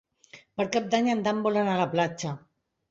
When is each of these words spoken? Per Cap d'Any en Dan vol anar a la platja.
Per 0.61 0.65
Cap 0.77 0.89
d'Any 0.95 1.11
en 1.15 1.23
Dan 1.29 1.45
vol 1.47 1.63
anar 1.63 1.77
a 1.79 1.83
la 1.85 1.91
platja. 1.97 2.37